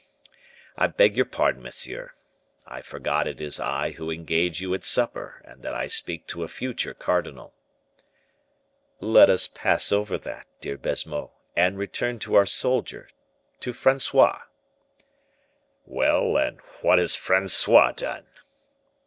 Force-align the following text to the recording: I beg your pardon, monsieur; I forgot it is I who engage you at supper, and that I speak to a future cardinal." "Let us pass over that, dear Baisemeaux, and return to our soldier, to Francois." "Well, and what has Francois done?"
I 0.79 0.87
beg 0.87 1.15
your 1.15 1.27
pardon, 1.27 1.61
monsieur; 1.61 2.09
I 2.65 2.81
forgot 2.81 3.27
it 3.27 3.39
is 3.39 3.59
I 3.59 3.91
who 3.91 4.09
engage 4.09 4.59
you 4.59 4.73
at 4.73 4.83
supper, 4.83 5.43
and 5.45 5.61
that 5.61 5.75
I 5.75 5.85
speak 5.85 6.25
to 6.29 6.41
a 6.41 6.47
future 6.47 6.95
cardinal." 6.95 7.53
"Let 8.99 9.29
us 9.29 9.47
pass 9.47 9.91
over 9.91 10.17
that, 10.17 10.47
dear 10.59 10.79
Baisemeaux, 10.79 11.29
and 11.55 11.77
return 11.77 12.17
to 12.17 12.33
our 12.33 12.47
soldier, 12.47 13.09
to 13.59 13.73
Francois." 13.73 14.39
"Well, 15.85 16.35
and 16.35 16.61
what 16.81 16.97
has 16.97 17.13
Francois 17.13 17.91
done?" 17.91 18.25